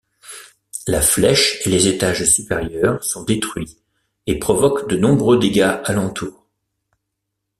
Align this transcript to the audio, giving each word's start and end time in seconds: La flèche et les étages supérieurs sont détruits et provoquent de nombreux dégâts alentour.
La 0.87 0.99
flèche 0.99 1.61
et 1.63 1.69
les 1.69 1.87
étages 1.87 2.23
supérieurs 2.25 3.03
sont 3.03 3.21
détruits 3.23 3.77
et 4.25 4.39
provoquent 4.39 4.89
de 4.89 4.97
nombreux 4.97 5.37
dégâts 5.37 5.77
alentour. 5.83 6.47